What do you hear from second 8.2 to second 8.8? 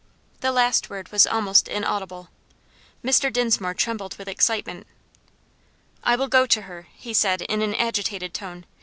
tone.